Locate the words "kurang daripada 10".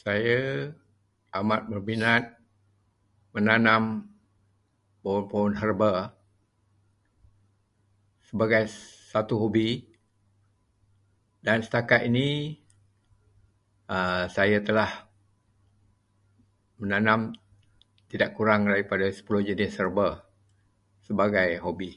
18.36-19.48